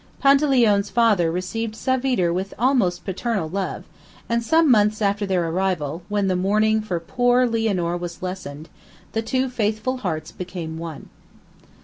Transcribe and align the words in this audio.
Panteleone's 0.19 0.89
father 0.89 1.31
received 1.31 1.75
Savitre 1.75 2.33
with 2.33 2.55
almost 2.57 3.05
paternal 3.05 3.47
love, 3.47 3.83
and 4.27 4.41
some 4.41 4.71
months 4.71 4.99
after 4.99 5.27
their 5.27 5.47
arrival, 5.47 6.01
when 6.09 6.27
their 6.27 6.35
mourning 6.35 6.81
for 6.81 6.99
poor 6.99 7.45
Lianor 7.45 7.95
was 7.99 8.23
lessened, 8.23 8.67
the 9.11 9.21
two 9.21 9.47
faithful 9.47 9.97
hearts 9.97 10.31
became 10.31 10.79
one. 10.79 11.09